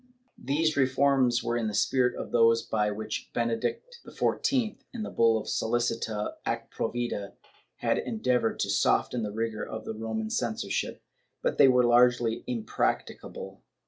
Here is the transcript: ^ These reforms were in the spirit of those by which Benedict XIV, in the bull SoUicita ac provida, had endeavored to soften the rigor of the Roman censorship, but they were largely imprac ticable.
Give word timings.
^ 0.01 0.03
These 0.39 0.75
reforms 0.77 1.43
were 1.43 1.55
in 1.55 1.67
the 1.67 1.75
spirit 1.75 2.15
of 2.15 2.31
those 2.31 2.63
by 2.63 2.89
which 2.89 3.29
Benedict 3.35 3.99
XIV, 4.03 4.77
in 4.95 5.03
the 5.03 5.11
bull 5.11 5.43
SoUicita 5.45 6.37
ac 6.47 6.61
provida, 6.75 7.33
had 7.75 7.99
endeavored 7.99 8.59
to 8.61 8.69
soften 8.71 9.21
the 9.21 9.29
rigor 9.31 9.63
of 9.63 9.85
the 9.85 9.93
Roman 9.93 10.31
censorship, 10.31 11.03
but 11.43 11.59
they 11.59 11.67
were 11.67 11.83
largely 11.83 12.43
imprac 12.47 13.05
ticable. 13.05 13.59